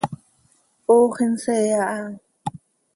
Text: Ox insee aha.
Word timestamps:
Ox 0.95 1.13
insee 1.25 1.73
aha. 1.81 2.03